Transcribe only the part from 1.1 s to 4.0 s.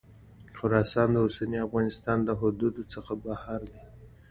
د اوسني افغانستان له حدودو څخه بهر دی.